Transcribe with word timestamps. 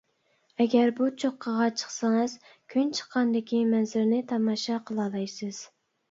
ئەگەر 0.63 0.87
بۇ 0.99 1.07
چوققىغا 1.23 1.65
چىقسىڭىز، 1.81 2.33
كۈن 2.73 2.89
چىققاندىكى 2.99 3.59
مەنزىرىنى 3.73 4.23
تاماشا 4.31 4.79
قىلالايسىز. 4.89 5.61